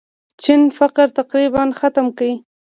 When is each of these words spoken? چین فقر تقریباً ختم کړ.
چین 0.41 0.61
فقر 0.77 1.07
تقریباً 1.19 1.63
ختم 1.79 2.05
کړ. 2.17 2.27